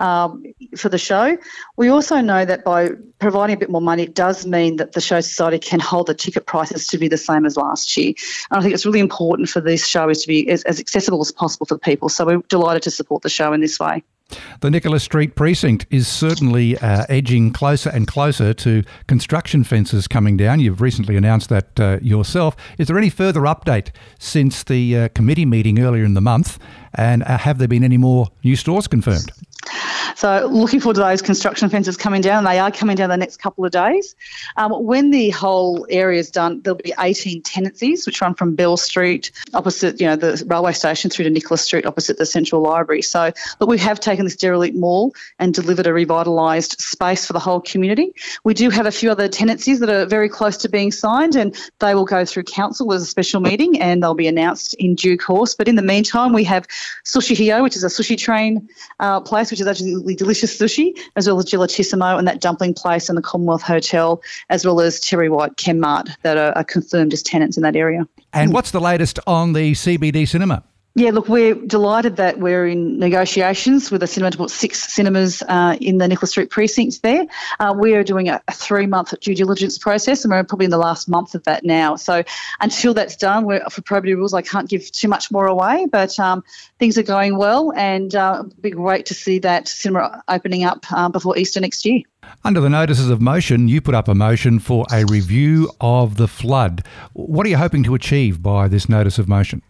um, 0.00 0.42
for 0.76 0.88
the 0.88 0.98
show. 0.98 1.36
We 1.76 1.88
also 1.88 2.20
know 2.20 2.44
that 2.44 2.64
by 2.64 2.90
providing 3.18 3.56
a 3.56 3.58
bit 3.58 3.70
more 3.70 3.82
money, 3.82 4.04
it 4.04 4.14
does 4.14 4.46
mean 4.46 4.76
that 4.76 4.92
the 4.92 5.00
Show 5.00 5.20
Society 5.20 5.58
can 5.58 5.80
hold 5.80 6.06
the 6.06 6.14
ticket 6.14 6.46
prices 6.46 6.86
to 6.88 6.98
be 6.98 7.08
the 7.08 7.18
same 7.18 7.44
as 7.44 7.56
last 7.56 7.96
year. 7.96 8.14
And 8.50 8.58
I 8.58 8.62
think 8.62 8.74
it's 8.74 8.86
really 8.86 9.00
important 9.00 9.48
for 9.48 9.60
this 9.60 9.86
show 9.86 10.08
is 10.08 10.22
to 10.22 10.28
be 10.28 10.48
as, 10.48 10.62
as 10.64 10.80
accessible 10.80 11.20
as 11.20 11.32
possible 11.32 11.66
for 11.66 11.78
people. 11.78 12.08
So 12.08 12.24
we're 12.24 12.38
delighted 12.48 12.82
to 12.84 12.90
support 12.90 13.22
the 13.22 13.28
show 13.28 13.52
in 13.52 13.60
this 13.60 13.78
way. 13.78 14.02
The 14.60 14.70
Nicholas 14.70 15.02
Street 15.02 15.34
precinct 15.34 15.86
is 15.90 16.06
certainly 16.08 16.78
uh, 16.78 17.04
edging 17.08 17.52
closer 17.52 17.90
and 17.90 18.06
closer 18.06 18.54
to 18.54 18.82
construction 19.06 19.64
fences 19.64 20.06
coming 20.08 20.36
down. 20.36 20.60
You've 20.60 20.80
recently 20.80 21.16
announced 21.16 21.48
that 21.48 21.80
uh, 21.80 21.98
yourself. 22.00 22.56
Is 22.78 22.88
there 22.88 22.98
any 22.98 23.10
further 23.10 23.42
update 23.42 23.90
since 24.18 24.62
the 24.62 24.96
uh, 24.96 25.08
committee 25.08 25.46
meeting 25.46 25.80
earlier 25.80 26.04
in 26.04 26.14
the 26.14 26.20
month? 26.20 26.58
And 26.94 27.22
uh, 27.22 27.38
have 27.38 27.58
there 27.58 27.68
been 27.68 27.84
any 27.84 27.96
more 27.96 28.28
new 28.44 28.56
stores 28.56 28.86
confirmed? 28.86 29.32
So 30.16 30.48
looking 30.50 30.80
forward 30.80 30.94
to 30.94 31.00
those 31.00 31.22
construction 31.22 31.68
fences 31.68 31.96
coming 31.96 32.20
down, 32.20 32.44
they 32.44 32.58
are 32.58 32.70
coming 32.70 32.96
down 32.96 33.08
the 33.10 33.16
next 33.16 33.38
couple 33.38 33.64
of 33.64 33.72
days. 33.72 34.14
Um, 34.56 34.72
when 34.84 35.10
the 35.10 35.30
whole 35.30 35.86
area 35.90 36.18
is 36.18 36.30
done, 36.30 36.60
there'll 36.62 36.78
be 36.78 36.92
18 36.98 37.42
tenancies, 37.42 38.06
which 38.06 38.20
run 38.20 38.34
from 38.34 38.54
Bell 38.54 38.76
Street 38.76 39.30
opposite, 39.54 40.00
you 40.00 40.06
know, 40.06 40.16
the 40.16 40.42
railway 40.46 40.72
station 40.72 41.10
through 41.10 41.24
to 41.24 41.30
Nicholas 41.30 41.62
Street 41.62 41.86
opposite 41.86 42.18
the 42.18 42.26
Central 42.26 42.62
Library. 42.62 43.02
So, 43.02 43.32
but 43.58 43.68
we 43.68 43.78
have 43.78 44.00
taken 44.00 44.24
this 44.24 44.36
derelict 44.36 44.76
mall 44.76 45.14
and 45.38 45.54
delivered 45.54 45.86
a 45.86 45.90
revitalised 45.90 46.80
space 46.80 47.26
for 47.26 47.32
the 47.32 47.38
whole 47.38 47.60
community. 47.60 48.14
We 48.44 48.54
do 48.54 48.70
have 48.70 48.86
a 48.86 48.92
few 48.92 49.10
other 49.10 49.28
tenancies 49.28 49.80
that 49.80 49.88
are 49.88 50.06
very 50.06 50.28
close 50.28 50.56
to 50.58 50.68
being 50.68 50.92
signed, 50.92 51.36
and 51.36 51.56
they 51.78 51.94
will 51.94 52.04
go 52.04 52.24
through 52.24 52.44
council 52.44 52.92
as 52.92 53.02
a 53.02 53.06
special 53.06 53.40
meeting, 53.40 53.80
and 53.80 54.02
they'll 54.02 54.14
be 54.14 54.28
announced 54.28 54.74
in 54.74 54.94
due 54.94 55.18
course. 55.18 55.54
But 55.54 55.68
in 55.68 55.76
the 55.76 55.82
meantime, 55.82 56.32
we 56.32 56.44
have 56.44 56.66
Sushi 57.04 57.36
Hio, 57.36 57.62
which 57.62 57.76
is 57.76 57.84
a 57.84 57.88
sushi 57.88 58.16
train 58.18 58.68
uh, 59.00 59.20
place, 59.20 59.50
which 59.50 59.60
is 59.60 59.66
actually 59.66 59.91
delicious 60.14 60.56
sushi, 60.56 60.98
as 61.16 61.26
well 61.26 61.38
as 61.38 61.46
Gelatissimo 61.46 62.18
and 62.18 62.26
that 62.28 62.40
dumpling 62.40 62.74
place 62.74 63.08
and 63.08 63.16
the 63.16 63.22
Commonwealth 63.22 63.62
Hotel, 63.62 64.22
as 64.50 64.64
well 64.64 64.80
as 64.80 65.00
Terry 65.00 65.28
White 65.28 65.56
Chemmart 65.56 66.08
that 66.22 66.36
are, 66.36 66.52
are 66.56 66.64
confirmed 66.64 67.12
as 67.12 67.22
tenants 67.22 67.56
in 67.56 67.62
that 67.62 67.76
area. 67.76 68.06
And 68.32 68.52
what's 68.52 68.70
the 68.70 68.80
latest 68.80 69.18
on 69.26 69.52
the 69.52 69.72
CBD 69.72 70.28
cinema? 70.28 70.64
Yeah, 70.94 71.10
look, 71.10 71.26
we're 71.26 71.54
delighted 71.54 72.16
that 72.16 72.38
we're 72.38 72.66
in 72.66 72.98
negotiations 72.98 73.90
with 73.90 74.02
a 74.02 74.06
cinema 74.06 74.30
to 74.32 74.36
put 74.36 74.50
six 74.50 74.92
cinemas 74.92 75.42
uh, 75.48 75.78
in 75.80 75.96
the 75.96 76.06
Nicholas 76.06 76.32
Street 76.32 76.50
precinct 76.50 77.00
there. 77.02 77.24
Uh, 77.58 77.74
we 77.74 77.94
are 77.94 78.04
doing 78.04 78.28
a, 78.28 78.42
a 78.46 78.52
three 78.52 78.86
month 78.86 79.18
due 79.20 79.34
diligence 79.34 79.78
process, 79.78 80.22
and 80.22 80.32
we're 80.32 80.44
probably 80.44 80.66
in 80.66 80.70
the 80.70 80.76
last 80.76 81.08
month 81.08 81.34
of 81.34 81.44
that 81.44 81.64
now. 81.64 81.96
So 81.96 82.22
until 82.60 82.92
that's 82.92 83.16
done, 83.16 83.48
for 83.70 83.80
probity 83.80 84.12
rules, 84.12 84.34
I 84.34 84.42
can't 84.42 84.68
give 84.68 84.92
too 84.92 85.08
much 85.08 85.30
more 85.30 85.46
away, 85.46 85.86
but 85.90 86.20
um, 86.20 86.44
things 86.78 86.98
are 86.98 87.02
going 87.02 87.38
well, 87.38 87.72
and 87.74 88.14
uh, 88.14 88.42
it'll 88.44 88.60
be 88.60 88.70
great 88.70 89.06
to 89.06 89.14
see 89.14 89.38
that 89.38 89.68
cinema 89.68 90.22
opening 90.28 90.64
up 90.64 90.84
uh, 90.92 91.08
before 91.08 91.38
Easter 91.38 91.58
next 91.60 91.86
year. 91.86 92.02
Under 92.44 92.60
the 92.60 92.68
notices 92.68 93.08
of 93.08 93.22
motion, 93.22 93.66
you 93.66 93.80
put 93.80 93.94
up 93.94 94.08
a 94.08 94.14
motion 94.14 94.58
for 94.58 94.84
a 94.92 95.06
review 95.06 95.70
of 95.80 96.18
the 96.18 96.28
flood. 96.28 96.84
What 97.14 97.46
are 97.46 97.48
you 97.48 97.56
hoping 97.56 97.82
to 97.84 97.94
achieve 97.94 98.42
by 98.42 98.68
this 98.68 98.90
notice 98.90 99.18
of 99.18 99.26
motion? 99.26 99.62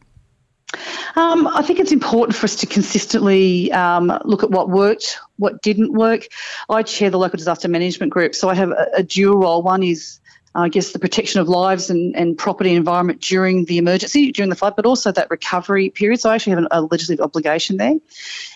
Um, 1.16 1.46
I 1.46 1.62
think 1.62 1.78
it's 1.78 1.92
important 1.92 2.36
for 2.36 2.44
us 2.44 2.56
to 2.56 2.66
consistently 2.66 3.70
um, 3.72 4.18
look 4.24 4.42
at 4.42 4.50
what 4.50 4.70
worked, 4.70 5.18
what 5.36 5.62
didn't 5.62 5.92
work. 5.92 6.26
I 6.68 6.82
chair 6.82 7.10
the 7.10 7.18
local 7.18 7.36
disaster 7.36 7.68
management 7.68 8.12
group, 8.12 8.34
so 8.34 8.48
I 8.48 8.54
have 8.54 8.70
a, 8.70 8.88
a 8.96 9.02
dual 9.02 9.36
role. 9.36 9.62
One 9.62 9.82
is 9.82 10.20
I 10.54 10.68
guess 10.68 10.92
the 10.92 10.98
protection 10.98 11.40
of 11.40 11.48
lives 11.48 11.88
and, 11.88 12.14
and 12.14 12.36
property 12.36 12.70
and 12.70 12.76
environment 12.76 13.22
during 13.22 13.64
the 13.64 13.78
emergency, 13.78 14.32
during 14.32 14.50
the 14.50 14.56
flood, 14.56 14.76
but 14.76 14.84
also 14.84 15.10
that 15.10 15.30
recovery 15.30 15.88
period. 15.88 16.20
So 16.20 16.28
I 16.28 16.34
actually 16.34 16.56
have 16.56 16.66
a 16.70 16.82
legislative 16.82 17.24
obligation 17.24 17.78
there. 17.78 17.94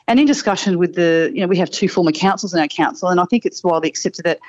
And 0.07 0.21
in 0.21 0.27
discussion 0.27 0.79
with 0.79 0.95
the, 0.95 1.31
you 1.35 1.41
know, 1.41 1.47
we 1.47 1.57
have 1.57 1.71
two 1.71 1.89
former 1.89 2.13
councils 2.13 2.53
in 2.53 2.61
our 2.61 2.69
council, 2.69 3.09
and 3.09 3.19
I 3.19 3.25
think 3.25 3.47
it's 3.47 3.65
widely 3.65 3.89
accepted 3.89 4.25
that 4.25 4.41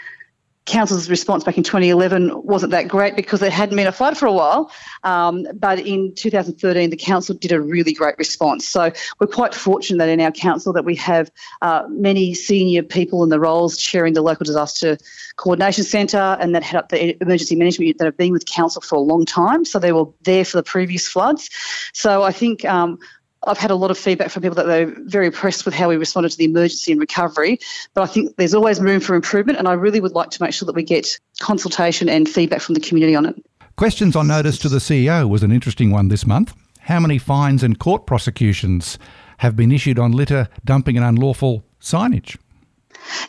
council's 0.67 1.09
response 1.09 1.43
back 1.43 1.57
in 1.57 1.63
2011 1.63 2.43
wasn't 2.43 2.71
that 2.71 2.87
great 2.87 3.15
because 3.15 3.39
there 3.39 3.49
hadn't 3.49 3.75
been 3.75 3.87
a 3.87 3.91
flood 3.91 4.17
for 4.17 4.27
a 4.27 4.33
while. 4.33 4.71
Um, 5.03 5.47
but 5.55 5.79
in 5.79 6.13
2013, 6.13 6.89
the 6.89 6.97
council 6.97 7.35
did 7.35 7.53
a 7.53 7.59
really 7.59 7.93
great 7.93 8.17
response. 8.17 8.67
So 8.67 8.91
we're 9.19 9.27
quite 9.27 9.55
fortunate 9.55 9.97
that 9.99 10.09
in 10.09 10.19
our 10.19 10.31
council 10.31 10.73
that 10.73 10.83
we 10.83 10.95
have 10.95 11.31
uh, 11.61 11.83
many 11.89 12.33
senior 12.33 12.83
people 12.83 13.23
in 13.23 13.29
the 13.29 13.39
roles 13.39 13.77
chairing 13.77 14.13
the 14.13 14.21
local 14.21 14.43
disaster 14.43 14.97
coordination 15.37 15.85
centre 15.85 16.37
and 16.39 16.53
that 16.53 16.63
head 16.63 16.77
up 16.77 16.89
the 16.89 17.21
emergency 17.21 17.55
management 17.55 17.87
unit 17.87 17.97
that 17.99 18.05
have 18.05 18.17
been 18.17 18.33
with 18.33 18.45
council 18.45 18.81
for 18.81 18.95
a 18.95 19.01
long 19.01 19.25
time. 19.25 19.63
So 19.63 19.79
they 19.79 19.93
were 19.93 20.05
there 20.23 20.43
for 20.43 20.57
the 20.57 20.63
previous 20.63 21.07
floods. 21.07 21.49
So 21.93 22.23
I 22.23 22.33
think 22.33 22.65
um, 22.65 22.99
I've 23.45 23.57
had 23.57 23.71
a 23.71 23.75
lot 23.75 23.91
of 23.91 23.97
feedback 23.97 24.29
from 24.29 24.41
people 24.41 24.55
that 24.55 24.65
they're 24.65 24.93
very 25.05 25.27
impressed 25.27 25.65
with 25.65 25.73
how 25.73 25.89
we 25.89 25.97
responded 25.97 26.29
to 26.31 26.37
the 26.37 26.45
emergency 26.45 26.91
and 26.91 26.99
recovery. 26.99 27.59
But 27.93 28.01
I 28.01 28.07
think 28.07 28.35
there's 28.37 28.53
always 28.53 28.79
room 28.79 28.99
for 28.99 29.15
improvement, 29.15 29.59
and 29.59 29.67
I 29.67 29.73
really 29.73 29.99
would 29.99 30.13
like 30.13 30.31
to 30.31 30.41
make 30.41 30.53
sure 30.53 30.65
that 30.65 30.75
we 30.75 30.83
get 30.83 31.19
consultation 31.39 32.09
and 32.09 32.27
feedback 32.27 32.61
from 32.61 32.73
the 32.73 32.81
community 32.81 33.15
on 33.15 33.25
it. 33.25 33.35
Questions 33.75 34.15
on 34.15 34.27
notice 34.27 34.57
to 34.59 34.69
the 34.69 34.79
CEO 34.79 35.29
was 35.29 35.43
an 35.43 35.51
interesting 35.51 35.91
one 35.91 36.07
this 36.07 36.25
month. 36.25 36.55
How 36.79 36.99
many 36.99 37.17
fines 37.17 37.63
and 37.63 37.77
court 37.77 38.07
prosecutions 38.07 38.97
have 39.37 39.55
been 39.55 39.71
issued 39.71 39.99
on 39.99 40.13
litter, 40.13 40.47
dumping, 40.65 40.97
and 40.97 41.05
unlawful 41.05 41.63
signage? 41.79 42.37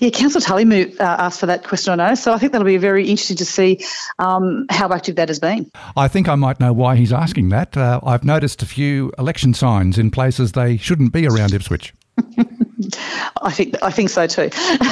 Yeah, 0.00 0.11
Councillor 0.11 0.40
Tully 0.40 0.99
uh, 0.99 1.04
asked 1.18 1.40
for 1.40 1.47
that 1.47 1.64
question 1.64 1.92
on 1.92 1.99
notice, 1.99 2.23
so 2.23 2.32
I 2.32 2.38
think 2.38 2.52
that'll 2.52 2.66
be 2.66 2.76
very 2.76 3.08
interesting 3.08 3.37
to 3.38 3.44
see 3.44 3.85
um, 4.18 4.66
how 4.70 4.92
active 4.92 5.16
that 5.16 5.28
has 5.28 5.38
been. 5.38 5.70
I 5.97 6.08
think 6.08 6.28
I 6.28 6.35
might 6.35 6.61
know 6.61 6.73
why 6.73 6.97
he's 6.97 7.12
asking 7.12 7.50
that. 7.50 7.76
Uh, 7.76 8.00
I've 8.02 8.25
noticed 8.25 8.62
a 8.62 8.66
few 8.66 9.12
election 9.18 9.54
signs 9.54 9.99
in 9.99 10.11
places 10.11 10.52
they 10.52 10.76
shouldn't 10.76 11.12
be 11.12 11.26
around 11.26 11.52
Ipswich. 11.54 11.94
I 13.42 13.52
think 13.52 13.76
I 13.82 13.90
think 13.90 14.11
so 14.11 14.26
too. 14.26 14.50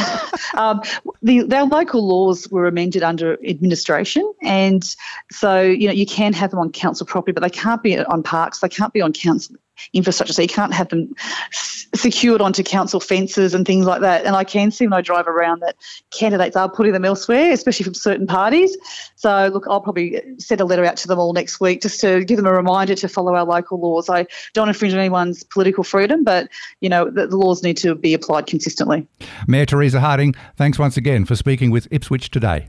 um, 0.56 0.82
the, 1.22 1.52
our 1.54 1.66
local 1.66 2.06
laws 2.06 2.48
were 2.48 2.66
amended 2.66 3.02
under 3.02 3.34
administration, 3.44 4.32
and 4.42 4.96
so 5.30 5.62
you 5.62 5.86
know 5.86 5.92
you 5.92 6.06
can 6.06 6.32
have 6.32 6.50
them 6.50 6.60
on 6.60 6.70
council 6.70 7.06
property, 7.06 7.32
but 7.32 7.42
they 7.42 7.50
can't 7.50 7.82
be 7.82 7.98
on 7.98 8.22
parks. 8.22 8.60
They 8.60 8.68
can't 8.68 8.92
be 8.92 9.00
on 9.00 9.12
council 9.12 9.56
infrastructure. 9.92 10.32
So 10.32 10.42
you 10.42 10.48
can't 10.48 10.72
have 10.74 10.88
them 10.88 11.14
s- 11.52 11.86
secured 11.94 12.40
onto 12.40 12.62
council 12.62 13.00
fences 13.00 13.54
and 13.54 13.66
things 13.66 13.86
like 13.86 14.00
that. 14.00 14.24
And 14.24 14.36
I 14.36 14.44
can 14.44 14.70
see 14.70 14.86
when 14.86 14.92
I 14.92 15.00
drive 15.00 15.26
around 15.26 15.60
that 15.62 15.76
candidates 16.10 16.56
are 16.56 16.68
putting 16.68 16.92
them 16.92 17.04
elsewhere, 17.04 17.52
especially 17.52 17.84
from 17.84 17.94
certain 17.94 18.26
parties. 18.26 18.76
So 19.16 19.50
look, 19.52 19.66
I'll 19.68 19.80
probably 19.80 20.22
send 20.38 20.60
a 20.60 20.64
letter 20.64 20.84
out 20.84 20.96
to 20.98 21.08
them 21.08 21.18
all 21.18 21.32
next 21.32 21.60
week 21.60 21.82
just 21.82 22.00
to 22.00 22.24
give 22.24 22.36
them 22.36 22.46
a 22.46 22.52
reminder 22.52 22.94
to 22.94 23.08
follow 23.08 23.34
our 23.34 23.44
local 23.44 23.80
laws. 23.80 24.08
I 24.08 24.26
don't 24.54 24.68
infringe 24.68 24.92
on 24.94 25.00
anyone's 25.00 25.42
political 25.44 25.84
freedom, 25.84 26.24
but 26.24 26.48
you 26.80 26.88
know 26.88 27.10
the, 27.10 27.26
the 27.26 27.36
laws 27.36 27.62
need 27.62 27.76
to 27.78 27.94
be 27.94 28.14
applied 28.14 28.46
consistently. 28.46 29.06
Mayor 29.46 29.66
Teresa 29.66 30.00
Harding, 30.00 30.34
thanks 30.56 30.78
once 30.78 30.96
again 30.96 31.24
for 31.24 31.36
speaking 31.36 31.70
with 31.70 31.88
Ipswich 31.90 32.30
today. 32.30 32.68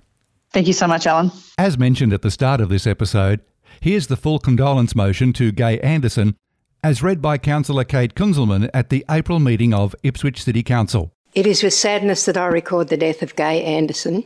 Thank 0.52 0.68
you 0.68 0.74
so 0.74 0.88
much, 0.88 1.06
Alan. 1.06 1.32
As 1.58 1.78
mentioned 1.78 2.14
at 2.14 2.22
the 2.22 2.32
start 2.32 2.62
of 2.62 2.70
this 2.70 2.88
episode, 2.88 3.42
here's 3.82 4.08
the 4.08 4.16
full 4.16 4.40
condolence 4.40 4.96
motion 4.96 5.34
to 5.34 5.52
Gaye 5.52 5.80
Anderson 5.80 6.36
as 6.84 7.04
read 7.04 7.22
by 7.22 7.38
Councillor 7.38 7.84
Kate 7.84 8.16
Kunzelmann 8.16 8.70
at 8.74 8.90
the 8.90 9.04
April 9.10 9.40
meeting 9.40 9.74
of 9.74 9.96
Ipswich 10.04 10.44
City 10.44 10.64
Council. 10.64 11.12
It 11.34 11.48
is 11.48 11.64
with 11.64 11.74
sadness 11.74 12.26
that 12.26 12.38
I 12.38 12.48
record 12.48 12.88
the 12.88 12.98
death 12.98 13.22
of 13.22 13.36
Gaye 13.36 13.64
Anderson, 13.64 14.24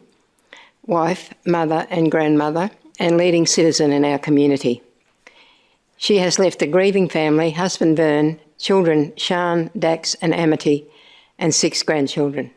wife, 0.86 1.34
mother, 1.46 1.88
and 1.90 2.12
grandmother, 2.12 2.72
and 3.00 3.18
leading 3.18 3.46
citizen 3.46 3.92
in 3.92 4.06
our 4.06 4.20
community. 4.20 4.82
She 5.98 6.18
has 6.18 6.40
left 6.40 6.62
a 6.62 6.68
grieving 6.68 7.10
family, 7.10 7.52
husband 7.52 7.98
Vern, 7.98 8.40
children 8.58 9.14
Sean, 9.18 9.70
Dax, 9.78 10.16
and 10.16 10.34
Amity, 10.34 10.88
and 11.38 11.54
six 11.54 11.84
grandchildren. 11.84 12.52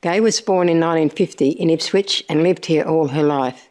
Gaye 0.00 0.20
was 0.20 0.40
born 0.40 0.68
in 0.68 0.78
1950 0.78 1.48
in 1.50 1.70
Ipswich 1.70 2.24
and 2.28 2.42
lived 2.42 2.66
here 2.66 2.84
all 2.84 3.08
her 3.08 3.22
life. 3.22 3.68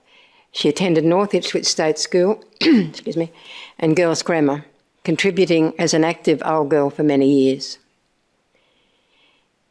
She 0.54 0.70
attended 0.70 1.04
North 1.04 1.34
Ipswich 1.34 1.66
State 1.66 1.98
School, 1.98 2.42
excuse 2.62 3.18
me, 3.18 3.32
and 3.80 3.96
Girls 3.96 4.22
Grammar, 4.22 4.66
contributing 5.04 5.74
as 5.80 5.96
an 5.96 6.04
active 6.04 6.44
old 6.46 6.70
girl 6.70 6.92
for 6.92 7.02
many 7.02 7.28
years. 7.28 7.80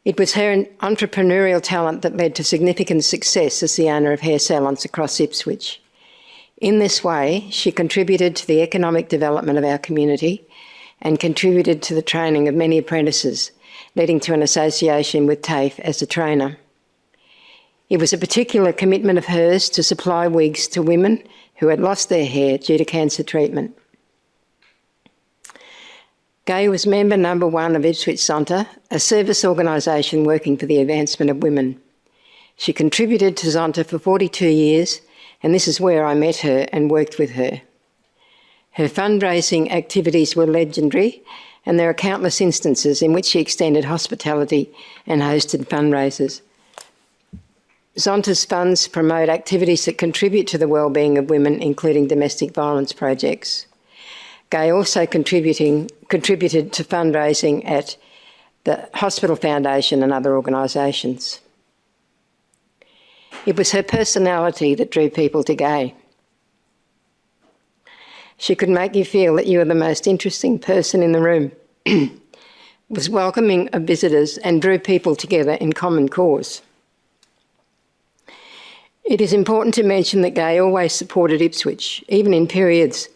It 0.03 0.19
was 0.19 0.33
her 0.33 0.65
entrepreneurial 0.81 1.61
talent 1.61 2.01
that 2.01 2.17
led 2.17 2.35
to 2.35 2.43
significant 2.43 3.05
success 3.05 3.63
as 3.63 3.77
the 3.77 3.89
owner 3.89 4.11
of 4.11 4.19
hair 4.19 4.37
salons 4.37 4.83
across 4.83 5.21
Ipswich. 5.21 5.81
In 6.57 6.79
this 6.79 7.01
way, 7.01 7.47
she 7.49 7.71
contributed 7.71 8.35
to 8.35 8.45
the 8.45 8.61
economic 8.61 9.07
development 9.07 9.57
of 9.57 9.63
our 9.63 9.77
community 9.77 10.45
and 11.01 11.17
contributed 11.17 11.81
to 11.83 11.95
the 11.95 12.01
training 12.01 12.49
of 12.49 12.55
many 12.55 12.77
apprentices, 12.77 13.51
leading 13.95 14.19
to 14.19 14.33
an 14.33 14.43
association 14.43 15.27
with 15.27 15.41
TAFE 15.41 15.79
as 15.79 16.01
a 16.01 16.05
trainer. 16.05 16.57
It 17.89 17.99
was 17.99 18.13
a 18.13 18.17
particular 18.17 18.73
commitment 18.73 19.17
of 19.17 19.25
hers 19.25 19.69
to 19.71 19.83
supply 19.83 20.27
wigs 20.27 20.67
to 20.69 20.81
women 20.81 21.23
who 21.57 21.67
had 21.67 21.79
lost 21.79 22.09
their 22.09 22.25
hair 22.25 22.57
due 22.57 22.77
to 22.77 22.85
cancer 22.85 23.23
treatment. 23.23 23.77
Gaye 26.45 26.67
was 26.67 26.85
member 26.85 27.15
number 27.15 27.47
one 27.47 27.75
of 27.75 27.85
Ipswich 27.85 28.17
Zonta, 28.17 28.67
a 28.91 28.99
service 28.99 29.45
organisation 29.45 30.25
working 30.25 30.57
for 30.57 30.65
the 30.65 30.79
advancement 30.79 31.31
of 31.31 31.41
women. 31.41 31.79
She 32.57 32.73
contributed 32.73 33.37
to 33.37 33.47
Zonta 33.47 33.85
for 33.85 33.97
42 33.97 34.47
years, 34.47 35.01
and 35.41 35.53
this 35.53 35.67
is 35.67 35.79
where 35.79 36.05
I 36.05 36.13
met 36.15 36.37
her 36.37 36.67
and 36.73 36.91
worked 36.91 37.17
with 37.17 37.31
her. 37.31 37.61
Her 38.71 38.89
fundraising 38.89 39.71
activities 39.71 40.35
were 40.35 40.45
legendary, 40.45 41.23
and 41.65 41.79
there 41.79 41.89
are 41.89 41.93
countless 41.93 42.41
instances 42.41 43.01
in 43.01 43.13
which 43.13 43.25
she 43.25 43.39
extended 43.39 43.85
hospitality 43.85 44.69
and 45.07 45.21
hosted 45.21 45.65
fundraisers. 45.67 46.41
Zonta's 47.97 48.43
funds 48.43 48.87
promote 48.87 49.29
activities 49.29 49.85
that 49.85 49.99
contribute 49.99 50.47
to 50.47 50.57
the 50.57 50.67
well-being 50.67 51.17
of 51.17 51.29
women, 51.29 51.61
including 51.61 52.07
domestic 52.07 52.51
violence 52.51 52.91
projects. 52.91 53.67
Gaye 54.49 54.71
also 54.71 55.05
contributing, 55.05 55.89
contributed 56.09 56.73
to 56.73 56.83
fundraising 56.83 57.67
at 57.69 57.95
the 58.63 58.89
Hospital 58.95 59.35
Foundation 59.35 60.01
and 60.01 60.11
other 60.11 60.35
organisations. 60.35 61.39
It 63.45 63.57
was 63.57 63.71
her 63.71 63.83
personality 63.83 64.73
that 64.75 64.91
drew 64.91 65.09
people 65.09 65.43
to 65.43 65.53
Gaye. 65.53 65.93
She 68.37 68.55
could 68.55 68.69
make 68.69 68.95
you 68.95 69.05
feel 69.05 69.35
that 69.35 69.47
you 69.47 69.59
were 69.59 69.65
the 69.65 69.75
most 69.75 70.07
interesting 70.07 70.57
person 70.57 71.03
in 71.03 71.11
the 71.11 71.21
room. 71.21 71.51
was 72.89 73.09
welcoming 73.09 73.69
of 73.69 73.83
visitors 73.83 74.37
and 74.39 74.61
drew 74.61 74.77
people 74.77 75.15
together 75.15 75.53
in 75.53 75.73
common 75.73 76.09
cause. 76.09 76.61
It 79.03 79.19
is 79.19 79.33
important 79.33 79.75
to 79.75 79.83
mention 79.83 80.21
that 80.21 80.33
Gaye 80.33 80.59
always 80.59 80.93
supported 80.93 81.41
Ipswich, 81.41 82.03
even 82.07 82.33
in 82.33 82.47
periods 82.47 83.09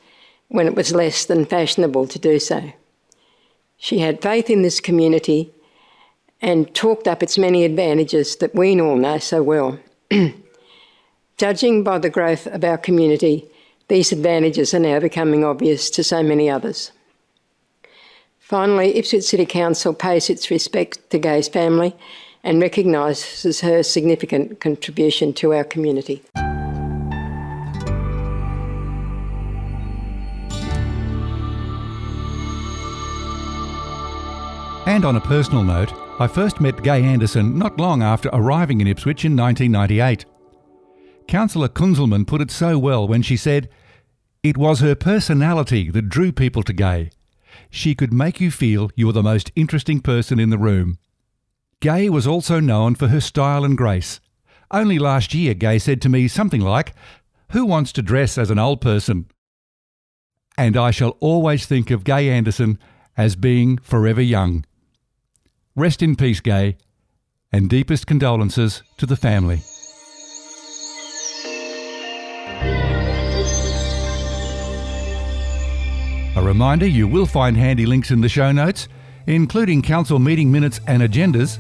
when 0.49 0.67
it 0.67 0.75
was 0.75 0.93
less 0.93 1.25
than 1.25 1.45
fashionable 1.45 2.07
to 2.07 2.19
do 2.19 2.39
so. 2.39 2.73
She 3.77 3.99
had 3.99 4.21
faith 4.21 4.49
in 4.49 4.63
this 4.63 4.79
community 4.79 5.51
and 6.41 6.73
talked 6.75 7.07
up 7.07 7.23
its 7.23 7.37
many 7.37 7.63
advantages 7.63 8.35
that 8.37 8.53
we 8.53 8.79
all 8.81 8.97
know 8.97 9.17
so 9.17 9.41
well. 9.41 9.79
Judging 11.37 11.83
by 11.83 11.99
the 11.99 12.09
growth 12.09 12.47
of 12.47 12.63
our 12.63 12.77
community, 12.77 13.45
these 13.87 14.11
advantages 14.11 14.73
are 14.73 14.79
now 14.79 14.99
becoming 14.99 15.45
obvious 15.45 15.89
to 15.91 16.03
so 16.03 16.21
many 16.21 16.49
others. 16.49 16.91
Finally, 18.39 18.95
Ipswich 18.97 19.23
City 19.23 19.45
Council 19.45 19.93
pays 19.93 20.29
its 20.29 20.49
respect 20.51 21.09
to 21.09 21.19
Gaye's 21.19 21.47
family 21.47 21.95
and 22.47 22.61
recognises 22.61 23.59
her 23.59 23.83
significant 23.83 24.61
contribution 24.61 25.33
to 25.33 25.53
our 25.53 25.65
community. 25.65 26.23
And 34.85 35.03
on 35.03 35.17
a 35.17 35.21
personal 35.21 35.63
note, 35.63 35.91
I 36.21 36.27
first 36.27 36.61
met 36.61 36.81
Gaye 36.81 37.03
Anderson 37.03 37.59
not 37.59 37.77
long 37.77 38.01
after 38.01 38.29
arriving 38.31 38.79
in 38.79 38.87
Ipswich 38.87 39.25
in 39.25 39.35
1998. 39.35 40.23
Councillor 41.27 41.67
Kunzelmann 41.67 42.25
put 42.25 42.39
it 42.39 42.49
so 42.49 42.79
well 42.79 43.05
when 43.05 43.21
she 43.21 43.35
said, 43.35 43.67
It 44.41 44.57
was 44.57 44.79
her 44.79 44.95
personality 44.95 45.91
that 45.91 46.07
drew 46.07 46.31
people 46.31 46.63
to 46.63 46.71
Gaye. 46.71 47.09
She 47.69 47.93
could 47.93 48.13
make 48.13 48.39
you 48.39 48.51
feel 48.51 48.89
you 48.95 49.07
were 49.07 49.11
the 49.11 49.21
most 49.21 49.51
interesting 49.57 49.99
person 49.99 50.39
in 50.39 50.49
the 50.49 50.57
room. 50.57 50.97
Gaye 51.79 52.09
was 52.09 52.25
also 52.25 52.59
known 52.59 52.95
for 52.95 53.09
her 53.09 53.21
style 53.21 53.63
and 53.63 53.77
grace. 53.77 54.19
Only 54.71 54.97
last 54.97 55.35
year, 55.35 55.53
Gaye 55.53 55.77
said 55.77 56.01
to 56.01 56.09
me 56.09 56.27
something 56.27 56.61
like, 56.61 56.93
Who 57.51 57.65
wants 57.65 57.91
to 57.93 58.01
dress 58.01 58.37
as 58.37 58.49
an 58.49 58.57
old 58.57 58.81
person? 58.81 59.27
And 60.57 60.75
I 60.75 60.89
shall 60.89 61.17
always 61.19 61.67
think 61.67 61.91
of 61.91 62.03
Gaye 62.03 62.29
Anderson 62.29 62.79
as 63.15 63.35
being 63.35 63.77
forever 63.77 64.21
young. 64.21 64.65
Rest 65.75 66.01
in 66.01 66.15
peace, 66.15 66.39
Gaye, 66.39 66.77
and 67.51 67.69
deepest 67.69 68.07
condolences 68.07 68.81
to 68.97 69.05
the 69.05 69.15
family. 69.15 69.61
A 76.35 76.41
reminder 76.41 76.87
you 76.87 77.07
will 77.07 77.27
find 77.27 77.55
handy 77.55 77.85
links 77.85 78.09
in 78.09 78.21
the 78.21 78.29
show 78.29 78.51
notes, 78.51 78.87
including 79.27 79.81
council 79.83 80.17
meeting 80.17 80.51
minutes 80.51 80.79
and 80.87 81.03
agendas. 81.03 81.59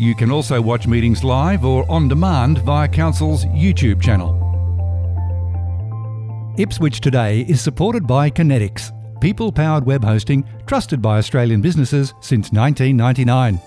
You 0.00 0.14
can 0.14 0.30
also 0.30 0.60
watch 0.60 0.86
meetings 0.86 1.22
live 1.22 1.64
or 1.64 1.90
on 1.90 2.08
demand 2.08 2.58
via 2.58 2.88
Council's 2.88 3.44
YouTube 3.44 4.00
channel. 4.00 4.36
Ipswich 6.56 7.00
Today 7.00 7.42
is 7.42 7.60
supported 7.60 8.06
by 8.06 8.30
Kinetics 8.30 8.92
people 9.20 9.52
powered 9.52 9.84
web 9.84 10.02
hosting 10.02 10.48
trusted 10.66 11.02
by 11.02 11.18
Australian 11.18 11.60
businesses 11.60 12.14
since 12.20 12.50
1999. 12.52 13.60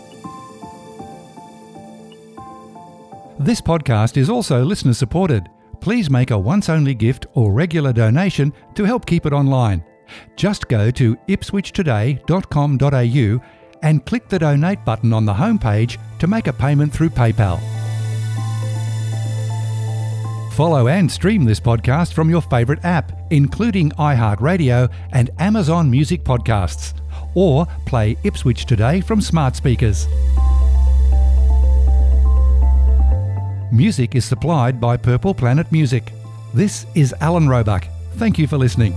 This 3.40 3.62
podcast 3.62 4.18
is 4.18 4.30
also 4.30 4.64
listener 4.64 4.94
supported. 4.94 5.50
Please 5.80 6.10
make 6.10 6.32
a 6.32 6.38
once 6.38 6.68
only 6.70 6.96
gift 6.96 7.26
or 7.34 7.52
regular 7.52 7.92
donation 7.94 8.54
to 8.76 8.86
help 8.86 9.06
keep 9.06 9.26
it 9.26 9.34
online. 9.34 9.84
Just 10.36 10.68
go 10.68 10.92
to 10.92 11.16
ipswichtoday.com.au 11.28 13.63
and 13.84 14.06
click 14.06 14.28
the 14.30 14.40
donate 14.40 14.84
button 14.84 15.14
on 15.14 15.26
the 15.26 15.34
homepage 15.34 16.00
to 16.20 16.26
make 16.26 16.48
a 16.48 16.54
payment 16.54 16.92
through 16.92 17.10
PayPal. 17.10 17.60
Follow 20.54 20.88
and 20.88 21.12
stream 21.12 21.46
this 21.46 21.60
podcast 21.60 22.14
from 22.14 22.30
your 22.30 22.42
favourite 22.42 22.84
app, 22.86 23.12
including 23.32 23.90
iHeartRadio 23.92 24.92
and 25.12 25.30
Amazon 25.40 25.90
Music 25.90 26.24
Podcasts, 26.24 26.94
or 27.36 27.66
play 27.86 28.16
Ipswich 28.24 28.66
Today 28.66 29.02
from 29.02 29.20
smart 29.20 29.56
speakers. 29.56 30.08
Music 33.72 34.14
is 34.14 34.24
supplied 34.24 34.80
by 34.80 34.96
Purple 34.96 35.34
Planet 35.34 35.72
Music. 35.72 36.12
This 36.54 36.86
is 36.94 37.16
Alan 37.20 37.50
Roebuck. 37.50 37.88
Thank 38.18 38.38
you 38.38 38.46
for 38.46 38.60
listening. 38.60 38.94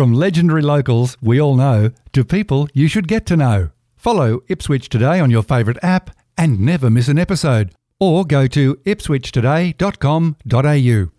From 0.00 0.14
legendary 0.14 0.62
locals 0.62 1.18
we 1.20 1.38
all 1.38 1.56
know 1.56 1.90
to 2.14 2.24
people 2.24 2.70
you 2.72 2.88
should 2.88 3.06
get 3.06 3.26
to 3.26 3.36
know. 3.36 3.68
Follow 3.96 4.40
Ipswich 4.48 4.88
Today 4.88 5.20
on 5.20 5.30
your 5.30 5.42
favourite 5.42 5.78
app 5.84 6.16
and 6.38 6.58
never 6.58 6.88
miss 6.88 7.08
an 7.08 7.18
episode. 7.18 7.74
Or 7.98 8.24
go 8.24 8.46
to 8.46 8.76
ipswichtoday.com.au. 8.76 11.10